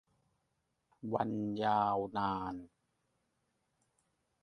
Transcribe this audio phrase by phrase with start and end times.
[1.13, 1.31] วัน
[1.63, 2.55] ยาวนาน